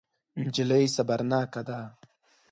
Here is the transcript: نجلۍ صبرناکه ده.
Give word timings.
نجلۍ 0.41 0.85
صبرناکه 0.95 1.61
ده. 1.67 1.79